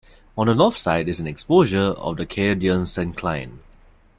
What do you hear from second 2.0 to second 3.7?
the Caerdion Syncline.